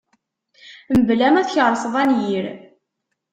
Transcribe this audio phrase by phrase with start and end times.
[0.93, 2.45] Mebla ma tkerseḍ anyir